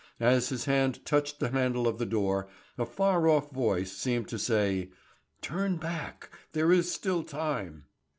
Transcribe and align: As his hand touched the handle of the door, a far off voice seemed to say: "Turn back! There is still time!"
As 0.19 0.49
his 0.49 0.65
hand 0.65 1.05
touched 1.05 1.39
the 1.39 1.49
handle 1.51 1.87
of 1.87 1.99
the 1.99 2.07
door, 2.07 2.47
a 2.75 2.87
far 2.87 3.27
off 3.29 3.51
voice 3.51 3.91
seemed 3.91 4.27
to 4.29 4.39
say: 4.39 4.89
"Turn 5.43 5.77
back! 5.77 6.31
There 6.53 6.71
is 6.71 6.91
still 6.91 7.21
time!" 7.21 7.85